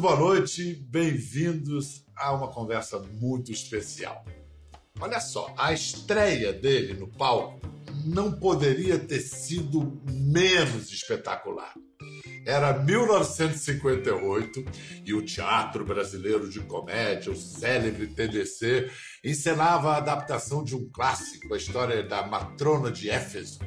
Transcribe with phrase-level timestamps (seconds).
[0.00, 4.24] muito boa noite, bem-vindos a uma conversa muito especial.
[4.98, 7.60] Olha só, a estreia dele no palco
[8.06, 11.74] não poderia ter sido menos espetacular.
[12.46, 14.64] Era 1958
[15.04, 18.90] e o Teatro Brasileiro de Comédia, o célebre TBC,
[19.22, 23.58] encenava a adaptação de um clássico, a história da Matrona de Éfeso.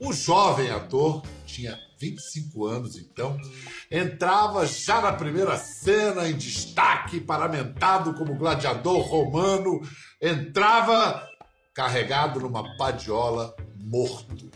[0.00, 3.38] O jovem ator tinha 25 anos então,
[3.90, 9.82] entrava já na primeira cena em destaque, paramentado como gladiador romano,
[10.20, 11.28] entrava
[11.74, 14.50] carregado numa padiola morto.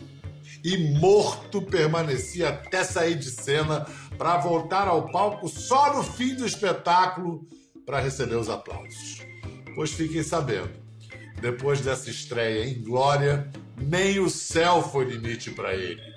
[0.63, 3.85] E morto permanecia até sair de cena
[4.17, 7.47] para voltar ao palco só no fim do espetáculo
[7.85, 9.21] para receber os aplausos.
[9.75, 10.71] Pois fiquem sabendo,
[11.39, 16.14] depois dessa estreia em glória, nem o céu foi limite para ele.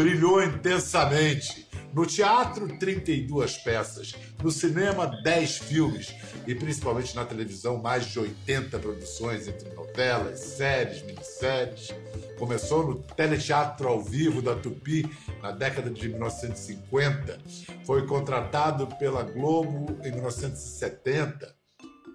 [0.00, 1.68] Brilhou intensamente.
[1.92, 4.14] No teatro, 32 peças.
[4.42, 6.14] No cinema, 10 filmes.
[6.46, 11.90] E principalmente na televisão, mais de 80 produções entre novelas, séries, minisséries.
[12.38, 15.04] Começou no teleteatro ao vivo da Tupi
[15.42, 17.38] na década de 1950.
[17.84, 21.60] Foi contratado pela Globo em 1970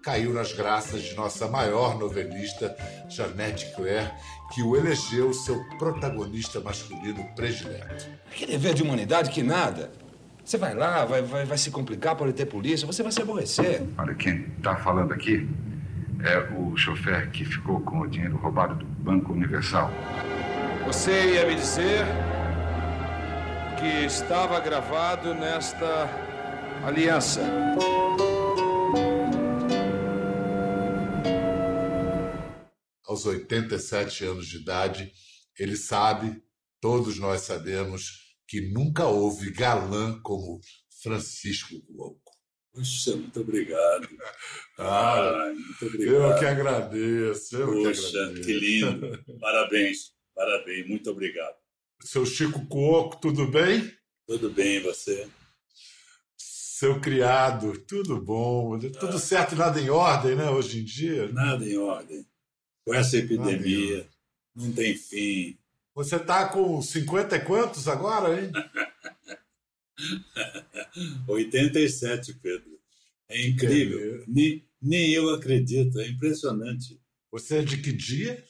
[0.05, 2.77] caiu nas graças de nossa maior novelista,
[3.09, 4.11] Janete Claire,
[4.53, 8.07] que o elegeu seu protagonista masculino predileto.
[8.31, 9.91] Que dever de humanidade que nada.
[10.43, 13.83] Você vai lá, vai, vai, vai se complicar, pode ter polícia, você vai se aborrecer.
[13.97, 15.49] Olha, quem está falando aqui
[16.23, 19.91] é o chofer que ficou com o dinheiro roubado do Banco Universal.
[20.85, 22.05] Você ia me dizer
[23.79, 26.07] que estava gravado nesta
[26.85, 27.41] aliança.
[33.15, 35.11] Aos 87 anos de idade,
[35.57, 36.43] ele sabe,
[36.81, 40.59] todos nós sabemos, que nunca houve galã como
[41.01, 42.19] Francisco Cuoco.
[42.73, 44.07] Puxa, muito obrigado.
[44.77, 46.33] Ah, muito obrigado.
[46.33, 47.55] Eu que agradeço.
[47.55, 48.41] Eu Puxa, que, agradeço.
[48.41, 49.23] que lindo.
[49.39, 51.55] Parabéns, parabéns, muito obrigado.
[52.01, 53.89] Seu Chico Cuoco, tudo bem?
[54.27, 55.29] Tudo bem, você?
[56.37, 58.77] Seu criado, tudo bom?
[58.77, 59.19] Tudo ah.
[59.19, 61.31] certo, nada em ordem, né, hoje em dia?
[61.31, 62.27] Nada em ordem
[62.85, 64.07] com essa epidemia,
[64.55, 65.57] não tem fim.
[65.95, 68.51] Você está com 50 e quantos agora, hein?
[71.27, 72.79] 87, Pedro.
[73.27, 74.23] É incrível.
[74.27, 77.01] Nem, nem eu acredito, é impressionante.
[77.31, 78.43] Você é de que dia?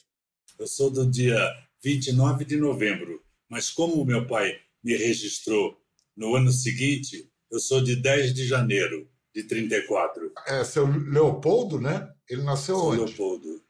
[0.58, 1.38] Eu sou do dia
[1.82, 5.80] 29 de novembro, mas como o meu pai me registrou
[6.16, 10.32] no ano seguinte, eu sou de 10 de janeiro de 34.
[10.46, 12.12] É seu Leopoldo, né?
[12.28, 13.04] Ele nasceu sou onde?
[13.04, 13.65] Leopoldo.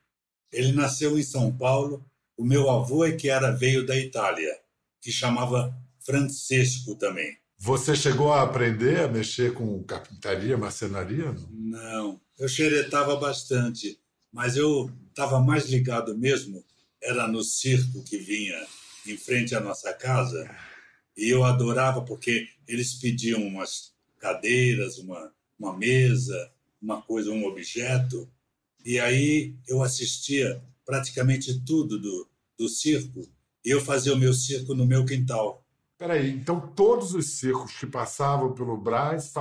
[0.52, 2.04] Ele nasceu em São Paulo.
[2.36, 4.58] O meu avô é que era veio da Itália,
[5.00, 7.36] que chamava Francisco também.
[7.58, 11.34] Você chegou a aprender a mexer com carpintaria, marcenaria?
[11.50, 13.98] Não, não eu xeretava bastante,
[14.32, 16.62] mas eu estava mais ligado mesmo,
[17.02, 18.66] era no circo que vinha
[19.06, 20.50] em frente à nossa casa,
[21.16, 28.28] e eu adorava porque eles pediam umas cadeiras, uma, uma mesa, uma coisa, um objeto,
[28.86, 33.28] e aí eu assistia praticamente tudo do, do circo
[33.64, 35.66] e eu fazia o meu circo no meu quintal.
[35.98, 39.32] Peraí, então todos os circos que passavam pelo Brás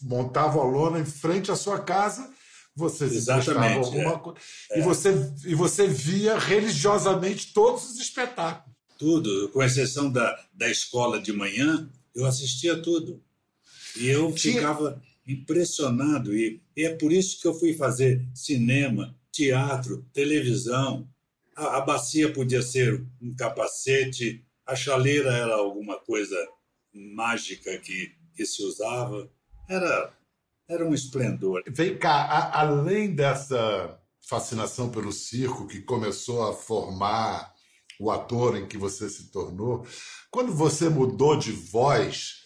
[0.00, 2.32] montavam a lona em frente à sua casa,
[2.74, 4.18] você Exatamente, alguma é.
[4.18, 4.38] coisa.
[4.70, 4.78] É.
[4.78, 8.74] E, você, e você via religiosamente todos os espetáculos.
[8.96, 13.22] Tudo, com exceção da, da escola de manhã, eu assistia tudo.
[13.94, 14.54] E eu Tinha...
[14.54, 16.34] ficava impressionado.
[16.34, 21.08] E, e é por isso que eu fui fazer cinema, teatro, televisão.
[21.54, 26.36] A, a bacia podia ser um capacete, a chaleira era alguma coisa
[26.92, 29.30] mágica que, que se usava.
[29.68, 30.14] Era,
[30.68, 31.62] era um esplendor.
[31.68, 37.54] Vem cá, a, além dessa fascinação pelo circo que começou a formar
[37.98, 39.84] o ator em que você se tornou,
[40.30, 42.44] quando você mudou de voz,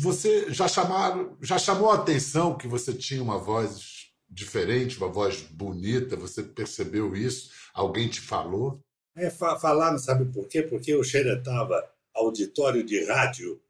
[0.00, 5.42] você já chamaram, já chamou a atenção que você tinha uma voz diferente, uma voz
[5.42, 6.16] bonita?
[6.16, 7.50] Você percebeu isso?
[7.72, 8.80] Alguém te falou?
[9.16, 10.62] É, falaram, sabe por quê?
[10.62, 11.82] Porque eu xeretava
[12.14, 13.60] auditório de rádio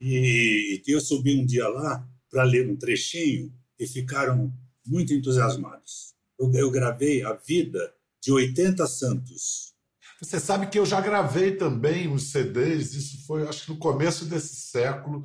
[0.00, 4.52] e, eu subi um dia lá para ler um trechinho e ficaram
[4.86, 6.14] muito entusiasmados.
[6.38, 9.69] Eu, eu gravei a vida de 80 santos
[10.20, 14.26] você sabe que eu já gravei também uns CDs, isso foi acho que no começo
[14.26, 15.24] desse século,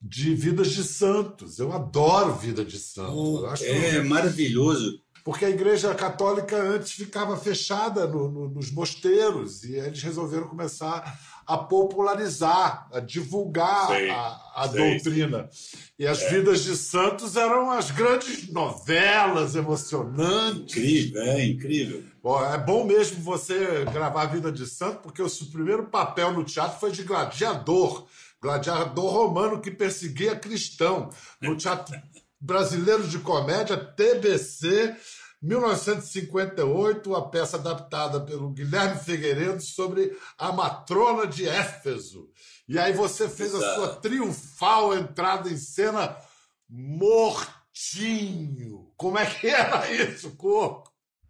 [0.00, 1.58] de Vidas de Santos.
[1.58, 3.14] Eu adoro Vida de Santos.
[3.14, 3.64] Oh.
[3.64, 5.00] É maravilhoso.
[5.24, 11.18] porque a Igreja Católica antes ficava fechada no, no, nos mosteiros e eles resolveram começar
[11.46, 14.90] a popularizar, a divulgar sei, a, a sei.
[14.90, 15.48] doutrina.
[15.98, 16.30] E as é.
[16.30, 20.76] vidas de santos eram as grandes novelas emocionantes.
[20.76, 22.04] Incrível, é incrível.
[22.26, 26.32] Bom, é bom mesmo você gravar a vida de santo, porque o seu primeiro papel
[26.32, 28.04] no teatro foi de gladiador.
[28.42, 31.08] Gladiador romano que perseguia cristão.
[31.40, 31.96] No Teatro
[32.40, 34.96] Brasileiro de Comédia, TBC,
[35.40, 42.28] 1958, a peça adaptada pelo Guilherme Figueiredo sobre a matrona de Éfeso.
[42.68, 46.16] E aí você fez a sua triunfal entrada em cena
[46.68, 47.46] mortinho.
[48.96, 50.85] Como é que era isso, Coco?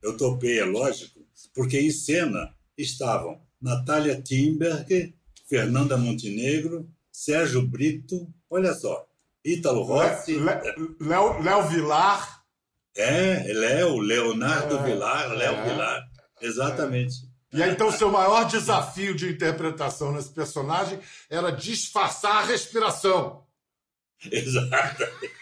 [0.07, 1.19] Eu topei, é lógico,
[1.53, 5.13] porque em cena estavam Natália Timberg,
[5.49, 9.05] Fernanda Montenegro, Sérgio Brito, olha só,
[9.45, 10.37] Ítalo Rossi.
[11.01, 12.45] Léo, Léo Vilar.
[12.97, 16.09] É, Léo, Leonardo é, Vilar, Léo é, Vilar.
[16.41, 17.29] Exatamente.
[17.53, 23.45] E aí, então, seu maior desafio de interpretação nesse personagem era disfarçar a respiração.
[24.31, 25.33] Exatamente.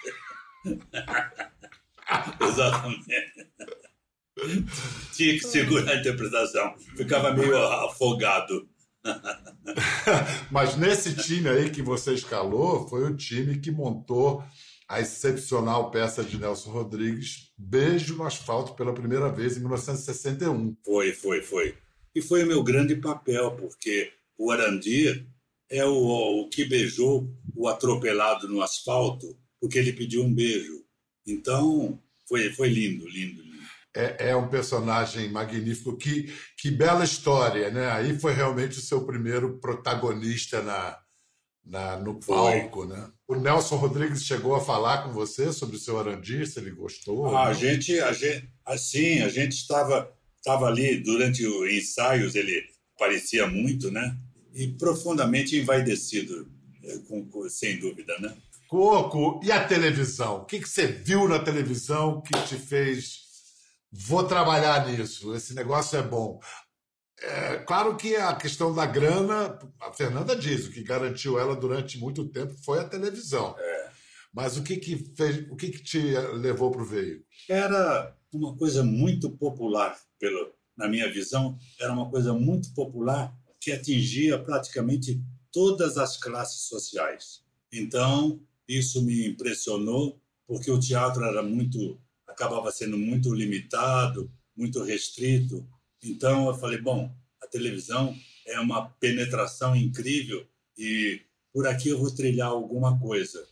[2.41, 3.05] Exatamente.
[5.13, 6.75] Tinha que segurar a interpretação.
[6.97, 8.69] Ficava meio afogado.
[10.51, 14.43] Mas nesse time aí que você escalou, foi o time que montou
[14.89, 20.77] a excepcional peça de Nelson Rodrigues, Beijo no Asfalto, pela primeira vez em 1961.
[20.85, 21.75] Foi, foi, foi.
[22.15, 25.27] E foi o meu grande papel, porque o Arandir
[25.71, 30.85] é o, o que beijou o atropelado no asfalto, porque ele pediu um beijo.
[31.27, 33.44] Então, foi, foi lindo, lindo, lindo.
[33.97, 35.97] É, é, um personagem magnífico.
[35.97, 37.91] Que, que bela história, né?
[37.93, 40.99] Aí foi realmente o seu primeiro protagonista na,
[41.65, 43.09] na, no palco, né?
[43.27, 47.35] O Nelson Rodrigues chegou a falar com você sobre o seu Arandir, se ele gostou?
[47.35, 52.63] Ah, a gente, a gente, assim, a gente estava, estava ali durante os ensaios, ele
[52.99, 54.17] parecia muito, né?
[54.53, 56.47] E profundamente envaidecido,
[56.83, 58.37] é, sem dúvida, né?
[58.69, 60.39] Coco, e a televisão?
[60.39, 63.24] O que, que você viu na televisão que te fez
[63.95, 66.41] vou trabalhar nisso, esse negócio é bom.
[67.21, 71.97] É, claro que a questão da grana, a Fernanda diz, o que garantiu ela durante
[71.97, 73.55] muito tempo foi a televisão.
[73.57, 73.91] É.
[74.33, 76.01] Mas o que que fez, o que que te
[76.33, 77.25] levou para o veículo?
[77.49, 83.71] Era uma coisa muito popular, pelo, na minha visão, era uma coisa muito popular que
[83.71, 87.45] atingia praticamente todas as classes sociais.
[87.73, 91.99] Então, isso me impressionou, porque o teatro era muito
[92.35, 95.67] acabava sendo muito limitado, muito restrito.
[96.03, 97.11] Então eu falei, bom,
[97.43, 98.15] a televisão
[98.47, 100.47] é uma penetração incrível
[100.77, 101.21] e
[101.53, 103.47] por aqui eu vou trilhar alguma coisa.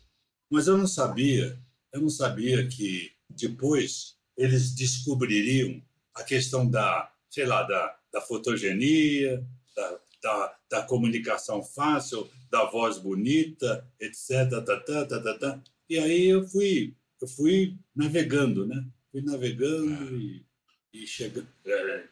[0.50, 1.58] Mas eu não sabia,
[1.92, 5.80] eu não sabia que depois eles descobririam
[6.14, 12.98] a questão da, sei lá, da, da fotogenia, da, da, da comunicação fácil, da voz
[12.98, 14.50] bonita, etc.
[14.50, 15.62] Tá, tá, tá, tá, tá.
[15.88, 18.84] E aí eu fui, eu fui navegando, né?
[19.10, 20.18] Fui navegando é.
[20.18, 20.46] e,
[20.92, 21.48] e chegando.
[21.66, 22.04] É,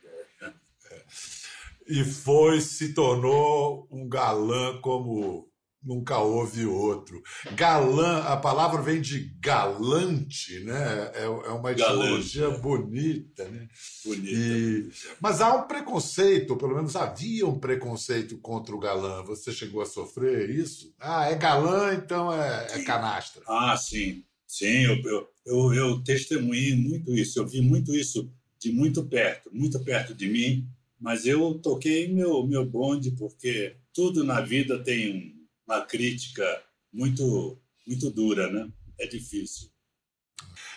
[1.88, 5.50] e foi, se tornou um galã como
[5.82, 7.22] nunca houve outro.
[7.56, 11.10] Galã, a palavra vem de galante, né?
[11.14, 12.60] É, é uma etimologia galante, é.
[12.60, 13.68] bonita, né?
[14.04, 14.90] Bonita, e...
[15.20, 19.24] Mas há um preconceito, pelo menos havia um preconceito contra o galã.
[19.24, 20.94] Você chegou a sofrer isso?
[21.00, 23.42] Ah, é galã, então é, é canastra.
[23.48, 24.24] Ah, sim.
[24.50, 27.38] Sim, eu, eu, eu, eu testemunhei muito isso.
[27.38, 28.30] Eu vi muito isso
[28.60, 30.68] de muito perto, muito perto de mim
[31.00, 35.34] mas eu toquei meu, meu bonde porque tudo na vida tem
[35.66, 36.44] uma crítica
[36.92, 38.70] muito, muito dura, né?
[38.98, 39.69] É difícil.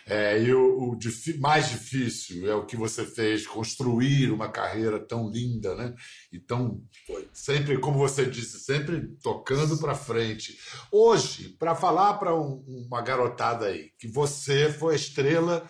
[0.06, 1.00] É, e o, o
[1.40, 5.96] mais difícil é o que você fez, construir uma carreira tão linda, né?
[6.32, 6.82] E tão.
[7.08, 7.28] Foi.
[7.32, 10.60] Sempre, como você disse, sempre tocando para frente.
[10.92, 15.70] Hoje, para falar para um, uma garotada aí, que você foi a estrela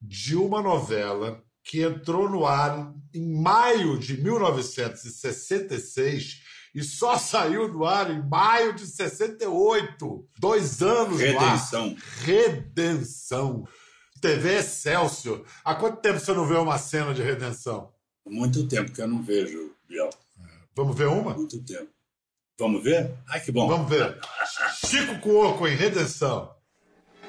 [0.00, 6.45] de uma novela que entrou no ar em maio de 1966
[6.76, 10.28] e só saiu do ar em maio de 68.
[10.38, 11.86] Dois anos Redenção.
[11.86, 12.02] no ar.
[12.22, 13.64] Redenção.
[14.20, 15.42] TV Excelsior.
[15.64, 17.90] Há quanto tempo você não vê uma cena de redenção?
[18.26, 20.10] Muito tempo que eu não vejo, Biel.
[20.74, 21.32] Vamos ver uma?
[21.32, 21.88] Muito tempo.
[22.58, 23.10] Vamos ver?
[23.26, 23.66] Ai, que bom.
[23.68, 24.18] Vamos ver.
[24.84, 26.54] Chico Cuoco em Redenção.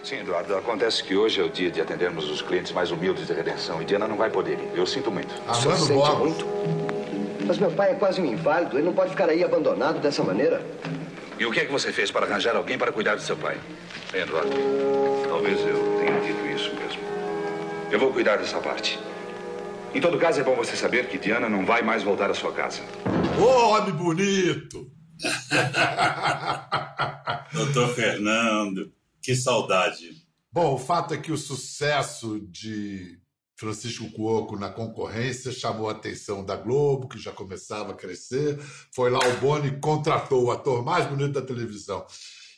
[0.04, 0.58] Sim, Eduardo.
[0.58, 3.86] Acontece que hoje é o dia de atendermos os clientes mais humildes de redenção e
[3.86, 4.78] Diana não vai poder ir.
[4.78, 5.34] Eu sinto muito.
[5.48, 6.77] Armando sente muito?
[7.48, 8.78] Mas meu pai é quase um inválido.
[8.78, 10.62] Ele não pode ficar aí abandonado dessa maneira.
[11.40, 13.58] E o que é que você fez para arranjar alguém para cuidar do seu pai?
[14.14, 14.50] Eduardo,
[15.30, 17.02] talvez eu tenha dito isso mesmo.
[17.90, 19.00] Eu vou cuidar dessa parte.
[19.96, 22.52] Em todo caso, é bom você saber que Diana não vai mais voltar à sua
[22.52, 22.82] casa.
[23.40, 23.46] Ô,
[23.78, 24.92] homem bonito!
[27.54, 30.12] Doutor Fernando, que saudade.
[30.52, 33.18] Bom, o fato é que o sucesso de
[33.58, 38.60] Francisco Cuoco na concorrência chamou a atenção da Globo, que já começava a crescer.
[38.94, 42.06] Foi lá o Boni contratou o ator mais bonito da televisão.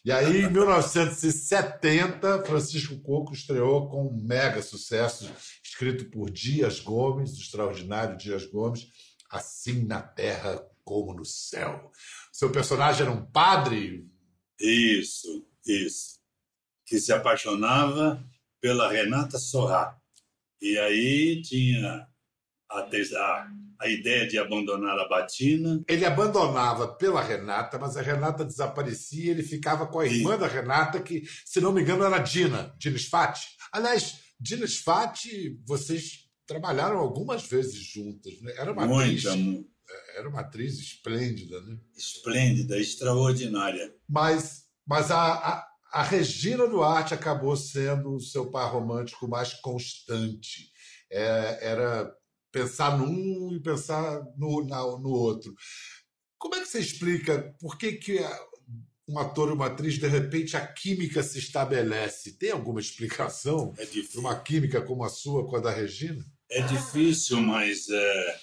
[0.03, 5.29] E aí, em 1970, Francisco Cuoco estreou com um mega sucesso,
[5.63, 8.87] escrito por Dias Gomes, o extraordinário Dias Gomes,
[9.29, 11.91] Assim na Terra como no Céu.
[12.31, 14.09] Seu personagem era um padre?
[14.59, 16.19] Isso, isso
[16.89, 18.25] que se apaixonava
[18.59, 19.98] pela Renata Sorrá.
[20.61, 22.07] E aí tinha
[22.69, 23.47] a, a,
[23.81, 25.81] a, ideia de abandonar a Batina.
[25.87, 30.47] Ele abandonava pela Renata, mas a Renata desaparecia e ele ficava com a irmã da
[30.47, 33.47] Renata, que, se não me engano, era Dina, Dina Sfati.
[33.71, 38.53] Aliás, Dina Sfati, vocês trabalharam algumas vezes juntas, né?
[38.57, 39.65] Era uma Muito, atriz,
[40.15, 41.77] era uma atriz esplêndida, né?
[41.95, 43.93] Esplêndida, extraordinária.
[44.07, 50.71] Mas, mas a, a a Regina Duarte acabou sendo o seu par romântico mais constante.
[51.11, 52.13] É, era
[52.51, 55.53] pensar num e pensar no, na, no outro.
[56.37, 58.19] Como é que você explica por que, que
[59.07, 62.37] um ator e uma atriz, de repente, a química se estabelece?
[62.37, 66.23] Tem alguma explicação é para uma química como a sua com a da Regina?
[66.49, 68.39] É difícil, mas é,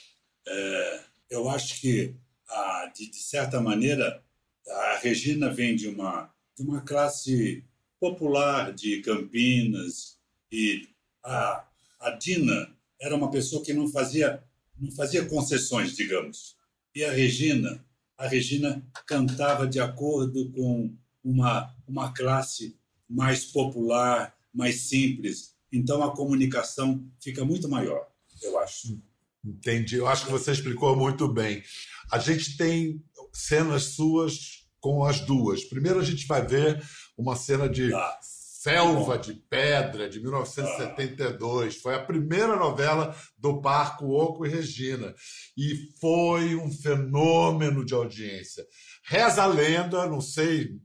[0.48, 2.16] é, eu acho que,
[2.48, 4.22] a, de, de certa maneira,
[4.68, 7.62] a Regina vem de uma de uma classe
[8.00, 10.18] popular de Campinas
[10.50, 10.88] e
[11.22, 11.66] a,
[12.00, 14.42] a Dina era uma pessoa que não fazia
[14.78, 16.54] não fazia concessões, digamos.
[16.94, 17.82] E a Regina,
[18.18, 20.94] a Regina cantava de acordo com
[21.24, 22.76] uma uma classe
[23.08, 25.54] mais popular, mais simples.
[25.72, 28.06] Então a comunicação fica muito maior,
[28.42, 29.00] eu acho.
[29.44, 29.96] Entendi.
[29.96, 31.62] Eu acho que você explicou muito bem.
[32.10, 35.64] A gente tem cenas suas com as duas.
[35.64, 36.82] Primeiro a gente vai ver
[37.16, 41.76] uma cena de ah, Selva de Pedra, de 1972.
[41.76, 41.80] Ah.
[41.82, 45.14] Foi a primeira novela do Parco Oco e Regina.
[45.56, 48.66] E foi um fenômeno de audiência.
[49.04, 50.80] Reza a lenda, não sei,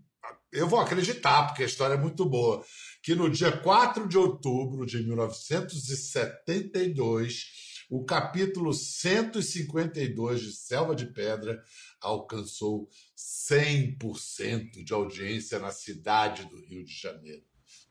[0.52, 2.62] eu vou acreditar, porque a história é muito boa,
[3.02, 7.46] que no dia 4 de outubro de 1972,
[7.92, 11.62] o capítulo 152 de Selva de Pedra
[12.00, 17.44] alcançou 100% de audiência na cidade do Rio de Janeiro.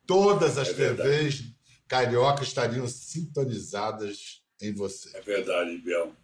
[0.06, 1.54] Todas as é TVs
[1.86, 5.14] carioca estariam sintonizadas em você.
[5.18, 6.14] É verdade, Biel.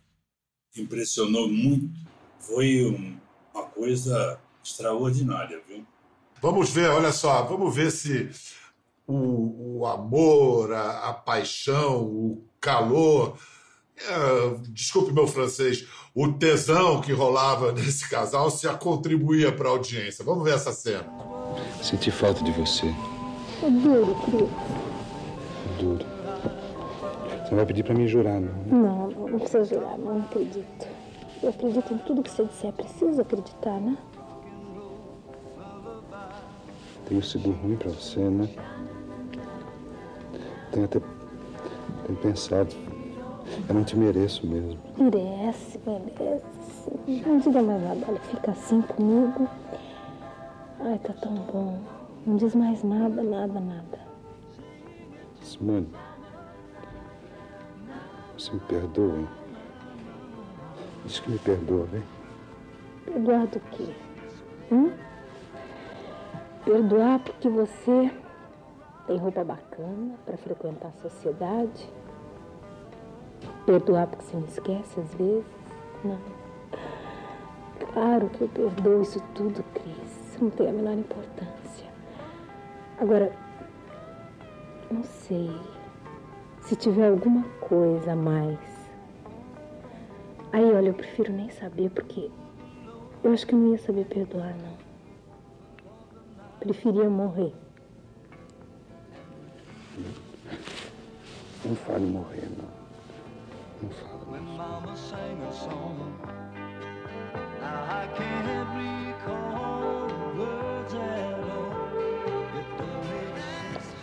[0.75, 2.01] Impressionou muito.
[2.41, 3.21] Foi um,
[3.53, 5.87] uma coisa extraordinária, viu?
[6.41, 8.31] Vamos ver, olha só, vamos ver se
[9.07, 13.39] o, o amor, a, a paixão, o calor
[13.99, 19.73] é, desculpe meu francês, o tesão que rolava nesse casal se a contribuía para a
[19.73, 20.25] audiência.
[20.25, 21.07] Vamos ver essa cena.
[21.83, 22.87] Senti falta de você.
[23.63, 24.51] É duro, Cris.
[25.69, 26.07] É duro.
[27.43, 28.53] Você não vai pedir para mim jurar, não?
[28.67, 30.89] Não, não precisa jurar, não acredito.
[31.43, 32.73] Eu acredito em tudo que você disser.
[32.73, 33.97] Preciso acreditar, né?
[37.09, 38.49] Tenho sido ruim para você, né?
[40.73, 41.01] Tenho até
[42.05, 42.86] tenho pensado
[43.69, 44.79] eu não te mereço mesmo.
[44.99, 47.27] Merece, merece.
[47.27, 48.05] Não diga mais nada.
[48.09, 49.49] Olha, fica assim comigo.
[50.81, 51.79] Ai, tá tão bom.
[52.27, 53.99] Não diz mais nada, nada, nada.
[55.43, 55.89] Simone,
[58.37, 59.17] você me perdoa?
[59.17, 59.29] Hein?
[61.05, 62.03] Diz que me perdoa, vem.
[63.05, 63.95] Perdoar do quê?
[64.73, 64.91] Hum?
[66.65, 68.11] Perdoar porque você
[69.07, 71.89] tem roupa bacana para frequentar a sociedade
[73.67, 75.45] Perdoar porque você me esquece às vezes?
[76.05, 76.19] Não.
[77.93, 80.39] Claro que eu perdoo isso tudo, Cris.
[80.41, 81.89] Não tem a menor importância.
[82.99, 83.33] Agora,
[84.89, 85.51] não sei.
[86.61, 88.59] Se tiver alguma coisa a mais.
[90.53, 92.31] Aí, olha, eu prefiro nem saber, porque
[93.25, 94.77] eu acho que eu não ia saber perdoar, não.
[96.61, 97.53] Preferia morrer.
[101.65, 102.86] Não fale morrer, não.
[103.81, 106.13] When Mama sang a song,
[107.61, 111.77] now I can't recall words at all.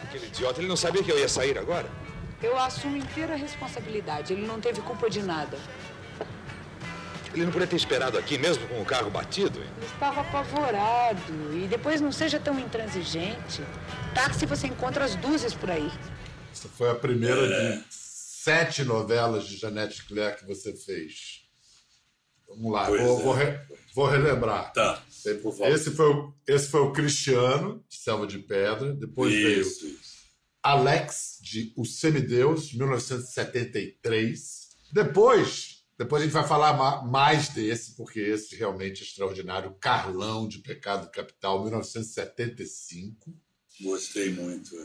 [0.03, 1.89] Aquele idiota, ele não sabia que eu ia sair agora?
[2.42, 4.34] Eu assumo inteira responsabilidade.
[4.34, 5.58] Ele não teve culpa de nada.
[7.34, 9.58] Ele não podia ter esperado aqui mesmo com o carro batido?
[9.60, 9.65] Hein?
[9.77, 11.34] Ele estava apavorado.
[11.51, 13.63] E depois não seja tão intransigente.
[14.13, 15.92] Táxi você encontra as dúzias por aí.
[16.51, 18.02] Essa foi a primeira É.
[18.44, 21.44] de sete novelas de Janete Claire que você fez.
[22.48, 23.24] Vamos lá, Pois vou, é.
[23.24, 23.60] vou re-
[23.96, 24.74] vou relembrar.
[24.74, 25.02] Tá.
[25.16, 28.94] Esse foi, o, esse foi o Cristiano, de Selva de Pedra.
[28.94, 30.14] Depois veio Isso, isso.
[30.62, 34.70] Alex, de O Semideus, 1973.
[34.92, 39.74] Depois, depois a gente vai falar ma- mais desse, porque esse realmente é extraordinário.
[39.80, 43.34] Carlão, de Pecado Capital, 1975.
[43.82, 44.76] Gostei muito.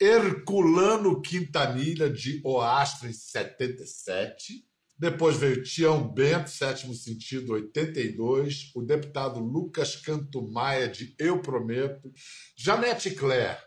[0.00, 4.64] Herculano Quintanilha, de O Astro, em 77.
[4.98, 8.72] Depois veio Tião Bento, Sétimo Sentido, 82.
[8.74, 12.10] O deputado Lucas Canto Maia, de Eu Prometo.
[12.56, 13.58] Janete Claire,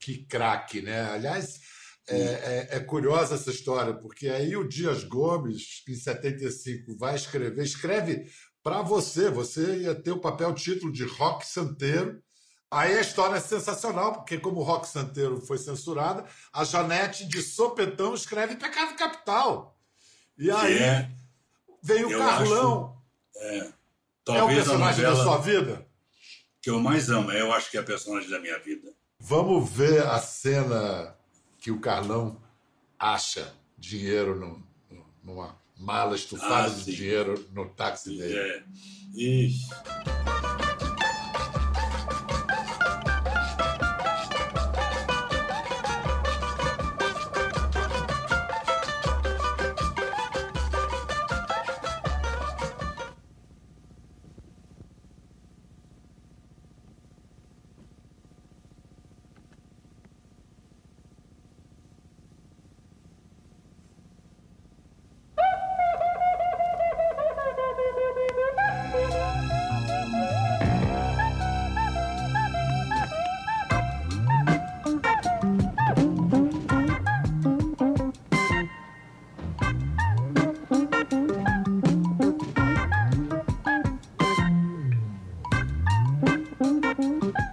[0.00, 1.00] que craque, né?
[1.10, 1.60] Aliás,
[2.08, 7.62] é, é- é curiosa essa história, porque aí o Dias Gomes, em 75, vai escrever,
[7.62, 8.24] escreve
[8.62, 12.20] para você, você ia ter o papel título de Rock Santeiro.
[12.74, 17.40] Aí a história é sensacional, porque como o Rock Santeiro foi censurada, a Janete de
[17.40, 19.78] sopetão escreve Pecado Capital.
[20.36, 21.10] E aí é,
[21.80, 23.00] vem o Carlão.
[23.36, 23.72] é, é o
[24.24, 25.86] talvez a personagem novela da sua vida?
[26.60, 27.30] que eu mais amo.
[27.30, 28.90] Eu acho que é a personagem da minha vida.
[29.20, 31.14] Vamos ver a cena
[31.58, 32.42] que o Carlão
[32.98, 34.64] acha dinheiro
[35.22, 38.36] numa mala estufada Ah, de dinheiro no táxi dele.
[38.36, 38.64] É.
[39.14, 39.68] Ixi.
[86.96, 87.43] Mm-hmm.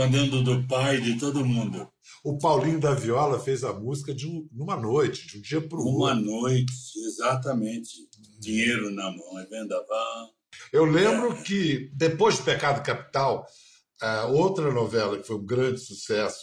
[0.00, 1.90] Escondendo do pai de todo mundo.
[2.22, 5.78] O Paulinho da Viola fez a música de um- numa noite, de um dia para
[5.78, 6.22] o Uma outro.
[6.22, 6.74] noite,
[7.06, 7.92] exatamente.
[8.38, 10.34] Dinheiro na mão, é vendaval.
[10.70, 13.46] Eu lembro que, depois de Pecado Capital,
[14.34, 16.42] outra novela que foi um grande sucesso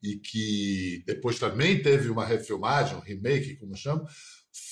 [0.00, 4.06] e que depois também teve uma refilmagem, um remake, como chama,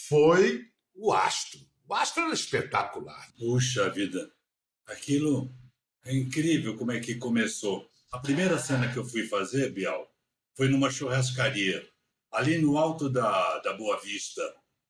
[0.08, 0.60] foi
[0.94, 1.58] O Astro.
[1.88, 3.26] O Astro era espetacular.
[3.36, 4.30] Puxa vida,
[4.86, 5.52] aquilo
[6.04, 7.89] é incrível como é que começou.
[8.10, 10.12] A primeira cena que eu fui fazer, Bial,
[10.56, 11.88] foi numa churrascaria,
[12.32, 14.42] ali no alto da, da Boa Vista,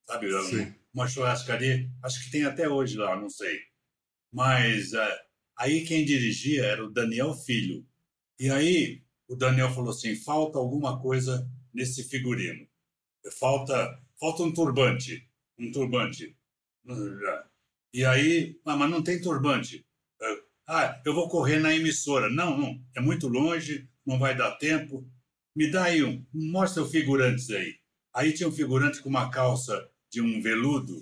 [0.06, 0.28] sabe?
[0.44, 0.74] Sim.
[0.92, 3.58] Uma churrascaria, acho que tem até hoje lá, não sei.
[4.32, 5.20] Mas é,
[5.56, 7.86] aí quem dirigia era o Daniel Filho.
[8.38, 12.66] E aí o Daniel falou assim: falta alguma coisa nesse figurino.
[13.38, 15.28] Falta, falta um turbante.
[15.58, 16.36] Um turbante.
[17.92, 19.86] E aí, ah, mas não tem turbante.
[20.72, 22.30] Ah, eu vou correr na emissora.
[22.30, 25.04] Não, não, é muito longe, não vai dar tempo.
[25.54, 27.74] Me dá aí um, mostra o figurantes aí.
[28.14, 31.00] Aí tinha um figurante com uma calça de um veludo,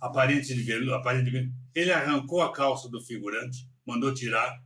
[0.00, 1.52] aparente de veludo, aparente de veludo.
[1.72, 4.60] Ele arrancou a calça do figurante, mandou tirar.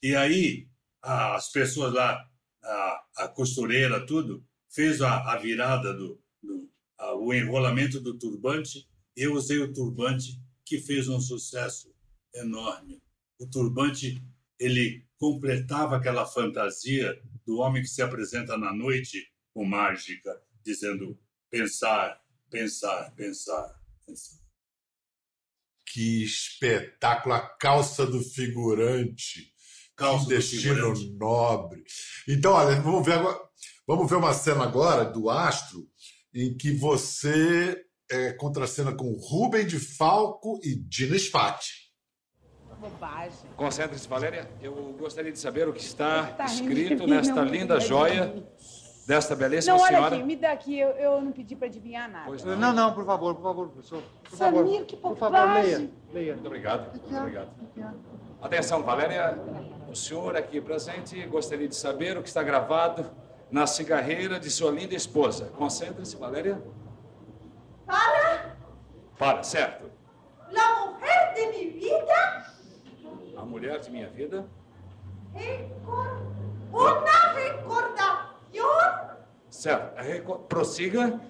[0.00, 0.68] E aí
[1.02, 2.24] as pessoas lá,
[2.62, 8.88] a, a costureira, tudo, fez a, a virada do, do a- o enrolamento do turbante.
[9.16, 11.92] Eu usei o turbante que fez um sucesso
[12.34, 13.00] enorme.
[13.38, 14.22] O turbante
[14.58, 21.18] ele completava aquela fantasia do homem que se apresenta na noite com mágica, dizendo
[21.50, 22.20] pensar,
[22.50, 24.38] pensar, pensar, pensar.
[25.86, 27.34] Que espetáculo!
[27.34, 29.54] A calça do figurante.
[29.94, 31.10] Calça que destino figurante.
[31.12, 31.84] nobre.
[32.28, 33.46] Então, olha, vamos ver agora.
[33.86, 35.88] Vamos ver uma cena agora do Astro
[36.34, 41.85] em que você é, contracena com Rubem de Falco e Dina Spati.
[42.90, 43.50] Bobagem.
[43.56, 44.48] Concentre-se, Valéria.
[44.62, 47.80] Eu gostaria de saber o que está Tá rindo escrito mim, nesta não, linda não,
[47.80, 48.34] joia
[49.06, 50.14] desta belíssima Não, olha senhora.
[50.16, 52.24] aqui, me dá aqui, eu, eu não pedi pra adivinhar nada.
[52.26, 54.02] Pois Não, não, por favor, por favor, professor.
[54.28, 54.84] Por Samir, favor.
[54.86, 55.64] que Por favor, bobagem.
[55.76, 56.32] leia, leia.
[56.34, 56.90] Muito obrigado.
[56.90, 57.48] Muito obrigado.
[58.42, 59.38] Atenção, Valéria.
[59.88, 63.08] O senhor aqui presente gostaria de saber o que está gravado
[63.50, 65.46] na cigarreira de sua linda esposa.
[65.56, 66.60] Concentre-se, Valéria.
[67.86, 68.56] Para
[69.18, 69.90] Para, certo.
[70.50, 72.44] la mujer de mi vida,
[73.46, 74.44] A mulher de minha vida.
[75.32, 76.18] recor-
[76.72, 79.16] una recordación
[79.48, 80.02] Certo.
[80.02, 81.20] Reco- Prossiga.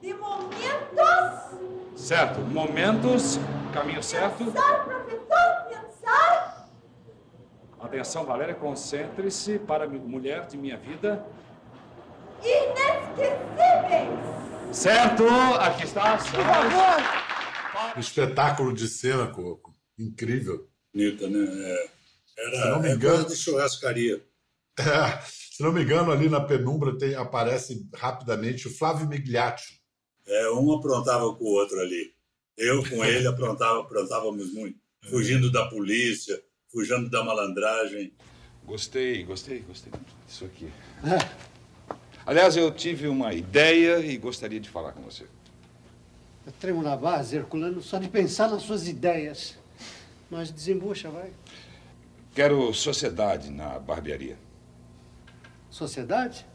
[0.00, 1.58] de momentos.
[1.96, 2.40] Certo.
[2.42, 3.40] Momentos.
[3.72, 4.44] Caminho certo.
[4.44, 6.68] Pensar, professor, pensar.
[7.80, 8.54] Atenção, Valéria.
[8.54, 11.26] Concentre-se para a mulher de minha vida.
[12.40, 14.08] Inesquecíveis.
[14.70, 15.24] Certo.
[15.60, 16.18] Aqui está.
[17.98, 19.74] Espetáculo de cena, Coco.
[19.98, 20.68] Incrível.
[20.96, 21.44] Bonita, né?
[21.44, 21.88] É,
[22.26, 24.24] Se era não me é engano- de churrascaria.
[24.78, 24.82] É,
[25.28, 29.76] se não me engano, ali na penumbra tem, aparece rapidamente o Flávio Migliaccio.
[30.26, 32.14] É, um aprontava com o outro ali.
[32.56, 34.78] Eu com ele aprontava, aprontávamos muito.
[35.10, 38.10] Fugindo da polícia, fugindo da malandragem.
[38.64, 40.72] Gostei, gostei, gostei muito disso aqui.
[42.24, 45.24] Aliás, eu tive uma ideia e gostaria de falar com você.
[46.46, 49.58] Eu tremo na base, Herculano, só de pensar nas suas ideias.
[50.30, 51.32] Mas desembucha, vai.
[52.34, 54.38] Quero sociedade na barbearia.
[55.70, 56.46] Sociedade?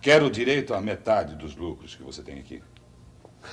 [0.00, 2.62] Quero direito à metade dos lucros que você tem aqui.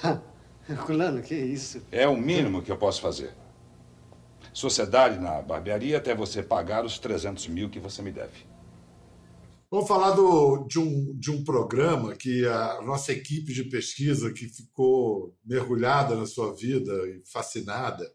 [0.70, 1.82] Herculano, que isso?
[1.92, 3.34] É o mínimo que eu posso fazer.
[4.54, 8.46] Sociedade na barbearia até você pagar os 300 mil que você me deve.
[9.70, 14.50] Vamos falar do, de, um, de um programa que a nossa equipe de pesquisa, que
[14.50, 18.06] ficou mergulhada na sua vida e fascinada,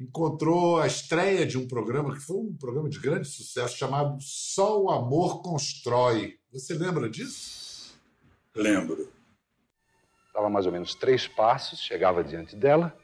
[0.00, 4.80] encontrou a estreia de um programa que foi um programa de grande sucesso chamado Só
[4.80, 6.38] o Amor Constrói.
[6.50, 8.00] Você lembra disso?
[8.54, 9.12] Lembro.
[10.32, 12.96] Dava mais ou menos três passos, chegava diante dela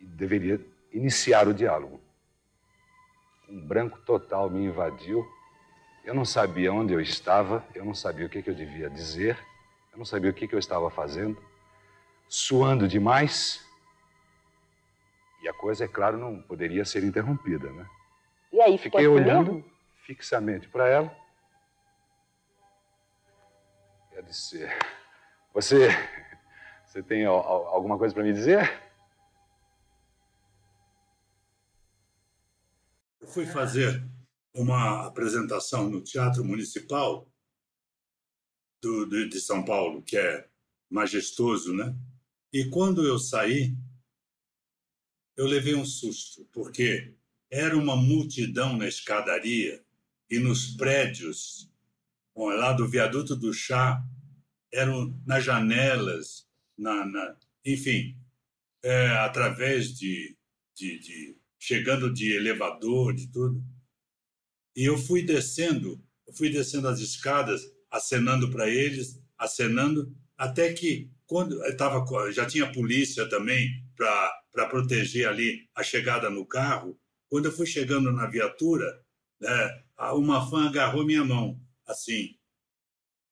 [0.00, 0.60] e deveria
[0.92, 2.00] iniciar o diálogo.
[3.48, 5.24] Um branco total me invadiu.
[6.04, 9.38] Eu não sabia onde eu estava, eu não sabia o que, que eu devia dizer,
[9.92, 11.40] eu não sabia o que, que eu estava fazendo,
[12.26, 13.69] suando demais.
[15.42, 17.86] E a coisa, é claro, não poderia ser interrompida, né?
[18.52, 19.74] E aí, Fiquei ficou olhando esperando?
[20.04, 21.16] fixamente para ela.
[24.12, 24.68] Eu disse:
[25.54, 25.88] Você,
[26.86, 28.70] você tem al- al- alguma coisa para me dizer?
[33.20, 34.04] Eu fui fazer
[34.54, 37.26] uma apresentação no Teatro Municipal
[38.82, 40.48] do, do- de São Paulo, que é
[40.90, 41.94] majestoso, né?
[42.52, 43.76] E quando eu saí,
[45.40, 47.14] eu levei um susto, porque
[47.50, 49.82] era uma multidão na escadaria
[50.28, 51.72] e nos prédios,
[52.36, 54.04] lá do viaduto do chá,
[54.70, 58.18] eram nas janelas, na, na- enfim,
[58.84, 60.36] é, através de,
[60.76, 63.64] de, de chegando de elevador, de tudo.
[64.76, 71.10] E eu fui descendo, eu fui descendo as escadas, acenando para eles, acenando, até que
[71.26, 76.98] quando eu tava, já tinha polícia também para proteger ali a chegada no carro.
[77.28, 79.04] Quando eu fui chegando na viatura,
[79.40, 79.84] né,
[80.14, 82.36] uma fã agarrou minha mão, assim.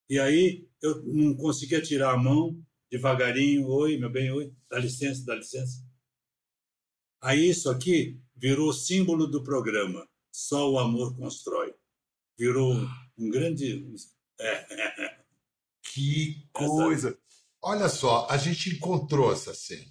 [0.08, 5.24] E aí eu não conseguia tirar a mão, devagarinho, oi, meu bem, oi, dá licença,
[5.24, 5.84] dá licença.
[7.20, 10.08] Aí isso aqui virou símbolo do programa.
[10.32, 11.74] Só o amor constrói.
[12.38, 12.74] Virou
[13.18, 13.84] um grande.
[14.40, 15.18] É,
[15.82, 17.18] Que coisa!
[17.60, 19.90] Olha só, a gente encontrou essa cena.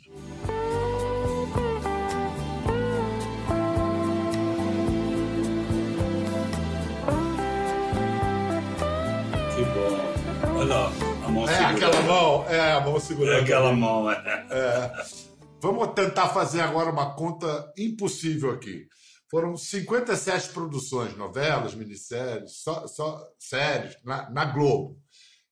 [9.58, 10.56] Que bom.
[10.60, 10.92] Olha lá,
[11.26, 11.76] a mão É segurando.
[11.76, 13.38] aquela mão, é a mão segurando.
[13.40, 14.48] É aquela mão, é.
[14.52, 14.92] É.
[15.60, 18.88] Vamos tentar fazer agora uma conta impossível aqui.
[19.32, 25.02] Foram 57 produções, novelas, minisséries, só, só séries, na, na Globo.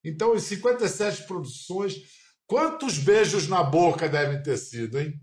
[0.03, 1.95] Então, em 57 produções,
[2.45, 5.19] quantos beijos na boca devem ter sido, hein?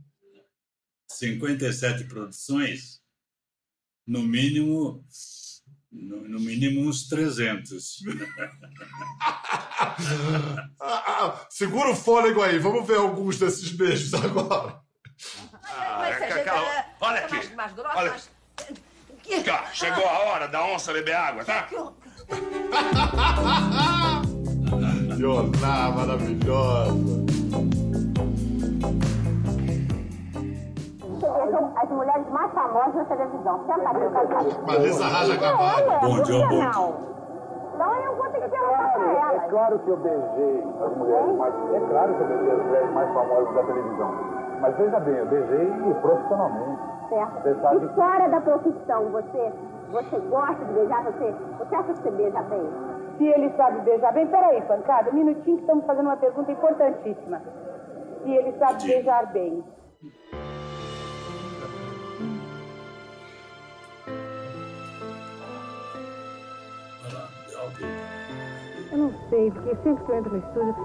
[1.09, 3.01] 57 produções,
[4.05, 5.05] no mínimo,
[5.93, 7.99] no, no mínimo uns 300.
[10.81, 14.81] Ah, ah, segura o fôlego aí, vamos ver alguns desses beijos agora.
[15.65, 16.65] Ah, Cacau,
[17.01, 17.51] olha aqui.
[17.95, 18.15] Olha.
[19.45, 21.69] Cá, chegou a hora da onça beber água, tá?
[25.19, 27.32] Yoná, maravilhosa.
[31.33, 33.61] As mulheres mais famosas da televisão.
[33.67, 34.45] Senta aqui, Cacau.
[34.67, 36.01] Marisa Raja Cavalho.
[36.01, 37.13] Bom dia, bom
[37.75, 39.45] Então eu vou ter que perguntar pra ela.
[39.45, 41.55] É claro que eu beijei as mulheres mais.
[41.73, 44.11] É claro que eu beijei as mulheres mais famosas da televisão.
[44.61, 46.83] Mas veja bem, eu beijei profissionalmente.
[47.09, 47.43] Certo.
[47.43, 49.53] Você sabe E fora da profissão, você,
[49.91, 51.03] você gosta de beijar?
[51.05, 52.71] Você, você acha que você beija bem?
[53.19, 57.41] Se ele sabe beijar bem, peraí, pancada, um minutinho que estamos fazendo uma pergunta importantíssima.
[58.23, 59.65] Se ele sabe beijar bem.
[68.93, 70.77] Eu não sei, porque sempre que eu entro no estúdio,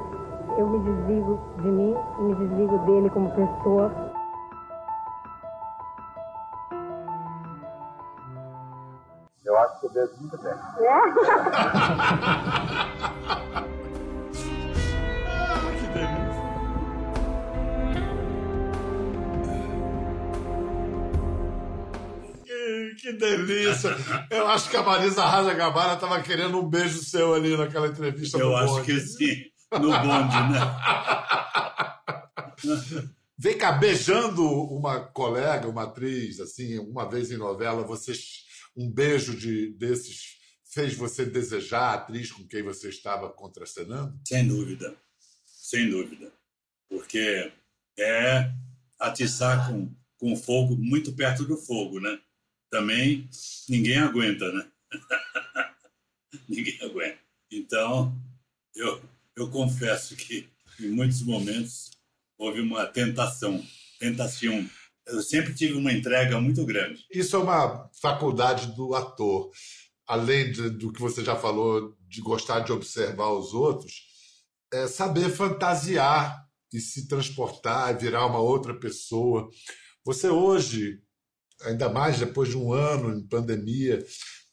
[0.58, 3.92] eu me desligo de mim e me desligo dele como pessoa.
[9.44, 10.54] Eu acho que eu beijo muito bem.
[10.54, 10.88] Que,
[23.08, 23.92] que delícia!
[24.30, 28.38] Eu acho que a Marisa Raja Gabara estava querendo um beijo seu ali naquela entrevista
[28.38, 28.86] Eu acho bonde.
[28.86, 30.60] que sim, no bonde, né?
[33.40, 39.38] Vem cá, beijando uma colega, uma atriz, assim, uma vez em novela, vocês, um beijo
[39.38, 40.36] de, desses
[40.74, 44.20] fez você desejar a atriz com quem você estava contracenando?
[44.28, 44.98] Sem dúvida,
[45.46, 46.34] sem dúvida.
[46.90, 47.52] Porque
[47.98, 48.52] é
[49.00, 52.20] atiçar com, com fogo muito perto do fogo, né?
[52.78, 53.28] Também
[53.68, 54.68] ninguém aguenta, né?
[56.48, 57.18] ninguém aguenta.
[57.52, 58.16] Então,
[58.76, 59.02] eu,
[59.36, 60.48] eu confesso que
[60.80, 61.90] em muitos momentos
[62.38, 63.66] houve uma tentação,
[64.00, 64.64] tentação.
[65.08, 67.04] Eu sempre tive uma entrega muito grande.
[67.12, 69.50] Isso é uma faculdade do ator.
[70.06, 74.04] Além de- do que você já falou, de gostar de observar os outros,
[74.72, 79.50] é saber fantasiar e se transportar, virar uma outra pessoa.
[80.06, 81.02] Você hoje,
[81.64, 84.06] ainda mais depois de um ano em pandemia,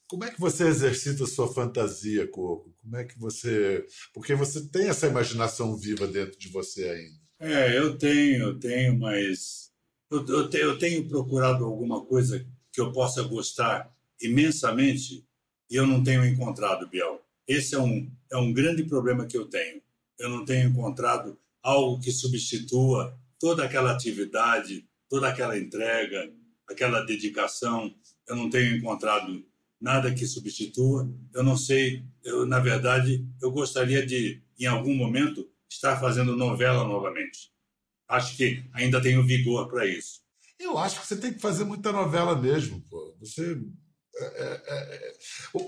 [0.07, 2.73] como é que você exercita a sua fantasia, Coco?
[2.81, 3.85] Como é que você.
[4.13, 7.25] Porque você tem essa imaginação viva dentro de você ainda.
[7.39, 9.71] É, eu tenho, eu tenho, mas
[10.11, 13.91] eu, eu, te- eu tenho procurado alguma coisa que eu possa gostar
[14.21, 15.25] imensamente
[15.69, 17.21] e eu não tenho encontrado, Biel.
[17.47, 19.81] Esse é um, é um grande problema que eu tenho.
[20.19, 26.31] Eu não tenho encontrado algo que substitua toda aquela atividade, toda aquela entrega,
[26.69, 27.93] aquela dedicação.
[28.27, 29.45] Eu não tenho encontrado
[29.79, 31.09] nada que substitua.
[31.33, 36.83] Eu não sei, eu, na verdade, eu gostaria de, em algum momento, estar fazendo novela
[36.87, 37.51] novamente.
[38.07, 40.21] Acho que ainda tenho vigor para isso.
[40.59, 42.81] Eu acho que você tem que fazer muita novela mesmo.
[42.89, 43.15] Pô.
[43.19, 43.59] Você,
[44.17, 45.13] é, é, é,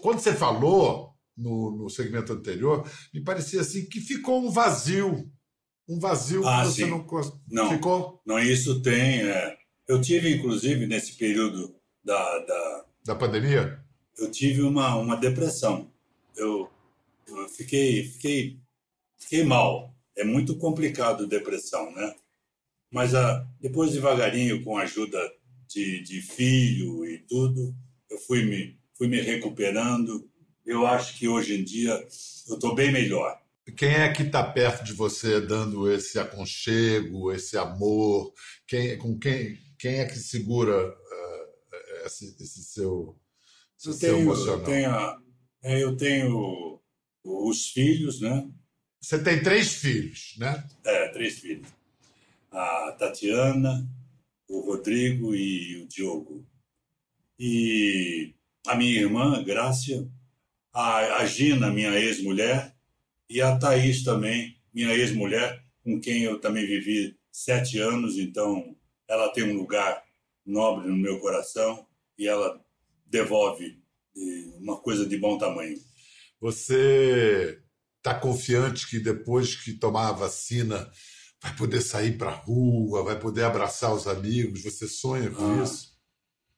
[0.01, 5.29] quando você falou no, no segmento anterior, me parecia assim que ficou um vazio.
[5.89, 6.89] Um vazio Ah, que você sim.
[6.89, 7.05] não,
[7.49, 8.21] Não, ficou.
[8.25, 9.21] não isso tem.
[9.21, 9.56] é.
[9.87, 13.81] Eu tive, inclusive, nesse período da, da, Da pandemia?
[14.17, 15.91] eu tive uma, uma depressão.
[16.35, 16.69] Eu,
[17.27, 18.59] eu fiquei, fiquei,
[19.17, 19.95] fiquei mal.
[20.15, 22.15] É muito complicado depressão, né?
[22.91, 25.19] Mas ah, depois, devagarinho, com a ajuda
[25.67, 27.75] de, de filho e tudo,
[28.09, 30.27] eu fui me, fui me recuperando.
[30.65, 31.91] Eu acho que hoje em dia
[32.47, 33.39] eu estou bem melhor.
[33.75, 38.33] Quem é que está perto de você dando esse aconchego, esse amor?
[38.65, 43.17] Quem, com quem, quem é que segura eh, esse, esse seu,
[43.77, 44.59] esse Eu seu tenho, emocional?
[44.59, 44.91] eu tenho,
[45.63, 46.81] é, eu tenho
[47.23, 48.49] os filhos, né?
[48.99, 50.67] Você tem três filhos, né?
[50.85, 51.67] É, três filhos.
[52.51, 53.87] A Tatiana,
[54.47, 56.45] o Rodrigo e o Diogo.
[57.39, 58.33] E
[58.65, 60.09] a minha irmã, Grácia,
[60.73, 62.75] a, a Gina, minha ex-mulher,
[63.29, 68.75] e a Thaís também, minha ex-mulher, com quem eu também vivi sete anos, então
[69.07, 70.03] ela tem um lugar
[70.45, 71.85] nobre no meu coração
[72.17, 72.63] e ela
[73.05, 73.81] devolve
[74.15, 75.77] eh, uma coisa de bom tamanho.
[76.39, 77.61] Você
[77.97, 80.89] está confiante que depois que tomar a vacina
[81.41, 84.63] vai poder sair para a rua, vai poder abraçar os amigos?
[84.63, 85.63] Você sonha com Ah.
[85.63, 85.95] isso?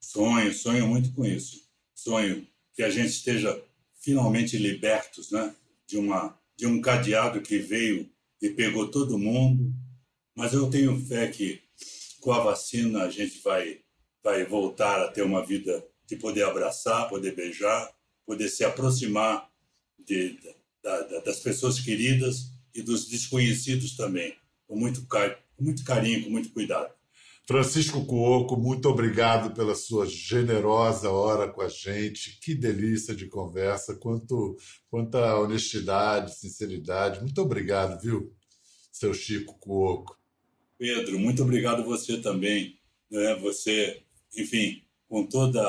[0.00, 1.68] Sonho, sonho muito com isso.
[1.94, 3.62] Sonho que a gente esteja
[4.02, 5.54] finalmente libertos, né,
[5.86, 8.10] de uma de um cadeado que veio
[8.40, 9.72] e pegou todo mundo.
[10.36, 11.62] Mas eu tenho fé que
[12.20, 13.80] com a vacina a gente vai
[14.22, 17.90] vai voltar a ter uma vida de poder abraçar, poder beijar,
[18.26, 19.48] poder se aproximar
[19.98, 20.38] de,
[20.82, 26.30] da- da- das pessoas queridas e dos desconhecidos também, com muito, com muito carinho, com
[26.30, 26.92] muito cuidado.
[27.48, 32.38] Francisco Cuoco, muito obrigado pela sua generosa hora com a gente.
[32.40, 34.56] Que delícia de conversa, quanto,
[34.90, 37.20] quanta honestidade, sinceridade.
[37.20, 38.32] Muito obrigado, viu,
[38.92, 40.19] seu Chico Cuoco.
[40.80, 42.74] Pedro, muito obrigado você também.
[43.10, 43.34] Né?
[43.42, 44.00] Você,
[44.34, 45.60] enfim, com toda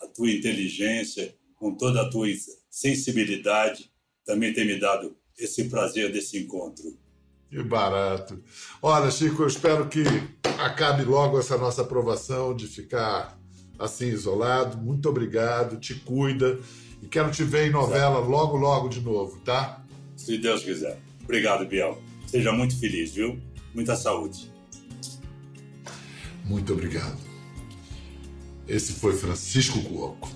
[0.00, 2.28] a tua inteligência, com toda a tua
[2.70, 3.92] sensibilidade,
[4.24, 6.96] também tem me dado esse prazer desse encontro.
[7.50, 8.42] Que barato.
[8.80, 10.02] Olha, Chico, eu espero que
[10.58, 13.38] acabe logo essa nossa aprovação de ficar
[13.78, 14.78] assim isolado.
[14.78, 16.58] Muito obrigado, te cuida.
[17.02, 19.84] E quero te ver em novela logo, logo de novo, tá?
[20.16, 20.98] Se Deus quiser.
[21.22, 22.02] Obrigado, Biel.
[22.26, 23.38] Seja muito feliz, viu?
[23.74, 24.53] Muita saúde.
[26.44, 27.18] Muito obrigado.
[28.68, 30.28] Esse foi Francisco Cuoco.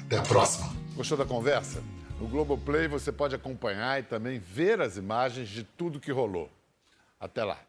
[0.00, 0.74] Até a próxima.
[0.96, 1.82] Gostou da conversa?
[2.18, 6.50] No Globoplay você pode acompanhar e também ver as imagens de tudo que rolou.
[7.20, 7.67] Até lá.